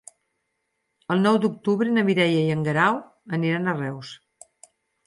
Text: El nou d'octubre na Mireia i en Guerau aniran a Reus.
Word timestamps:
El 1.15 1.21
nou 1.27 1.37
d'octubre 1.43 1.93
na 1.99 2.07
Mireia 2.09 2.43
i 2.49 2.51
en 2.57 2.65
Guerau 2.71 3.01
aniran 3.41 3.67
a 3.75 3.79
Reus. 3.81 4.19